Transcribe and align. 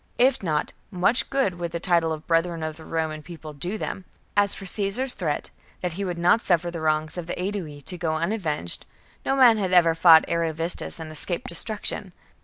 If 0.17 0.41
not, 0.41 0.73
much 0.89 1.29
good 1.29 1.59
would 1.59 1.71
the 1.73 1.79
title 1.79 2.11
of" 2.11 2.25
Brethren 2.27 2.63
of 2.63 2.75
the 2.75 2.85
Roman 2.85 3.21
People" 3.21 3.53
do 3.67 3.77
them! 3.77 4.05
As 4.35 4.55
for 4.55 4.65
Caesar's 4.65 5.13
threat, 5.13 5.51
that 5.81 5.93
he 5.93 6.03
would 6.03 6.17
not 6.17 6.41
suffer 6.41 6.71
the 6.71 6.81
wrongs 6.81 7.19
of 7.19 7.27
the 7.27 7.39
Aedui 7.39 7.83
to 7.85 7.97
go 7.99 8.15
unavenged, 8.15 8.87
no 9.27 9.35
man 9.35 9.59
had 9.59 9.71
ever 9.73 9.93
fought 9.93 10.25
Ariovistus 10.27 10.99
and 10.99 11.11
escaped 11.11 11.45
destruction. 11.49 12.13